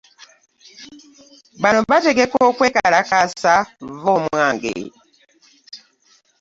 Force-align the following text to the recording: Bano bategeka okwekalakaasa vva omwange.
Bano 1.61 1.79
bategeka 1.91 2.37
okwekalakaasa 2.49 3.53
vva 3.95 4.09
omwange. 4.17 4.75